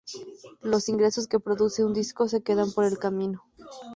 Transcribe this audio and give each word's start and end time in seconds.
los 0.63 0.89
ingresos 0.89 1.27
que 1.27 1.39
produce 1.39 1.85
un 1.85 1.93
disco 1.93 2.27
se 2.27 2.41
quedan 2.41 2.71
por 2.71 2.85
el 2.85 2.97
camino 2.97 3.43